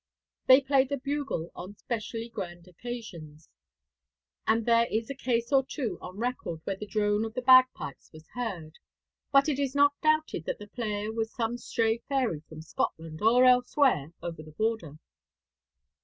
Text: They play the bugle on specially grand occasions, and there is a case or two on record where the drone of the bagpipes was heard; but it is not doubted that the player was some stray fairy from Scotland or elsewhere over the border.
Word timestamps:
They 0.47 0.61
play 0.61 0.85
the 0.85 0.97
bugle 0.97 1.51
on 1.53 1.75
specially 1.75 2.27
grand 2.27 2.67
occasions, 2.67 3.49
and 4.47 4.65
there 4.65 4.87
is 4.89 5.11
a 5.11 5.15
case 5.15 5.51
or 5.51 5.63
two 5.63 5.99
on 6.01 6.17
record 6.17 6.61
where 6.63 6.75
the 6.75 6.87
drone 6.87 7.23
of 7.23 7.35
the 7.35 7.41
bagpipes 7.43 8.11
was 8.11 8.27
heard; 8.29 8.79
but 9.31 9.47
it 9.47 9.59
is 9.59 9.75
not 9.75 9.93
doubted 10.01 10.45
that 10.45 10.57
the 10.57 10.65
player 10.65 11.13
was 11.13 11.31
some 11.31 11.55
stray 11.59 11.99
fairy 12.09 12.41
from 12.49 12.63
Scotland 12.63 13.21
or 13.21 13.45
elsewhere 13.45 14.11
over 14.23 14.41
the 14.41 14.53
border. 14.53 14.97